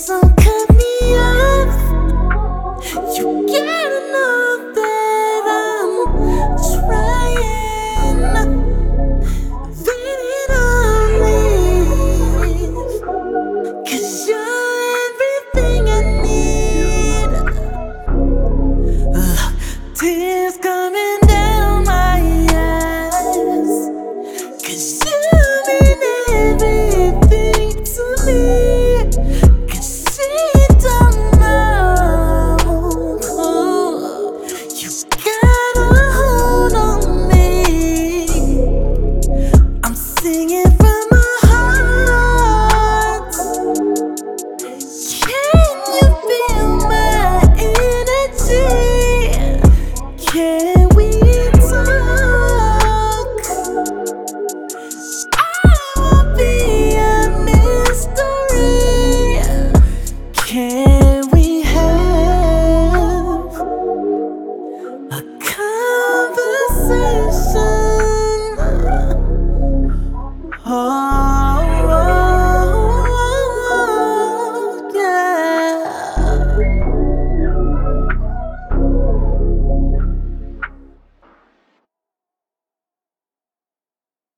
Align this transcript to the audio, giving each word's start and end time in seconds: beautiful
beautiful 0.00 0.39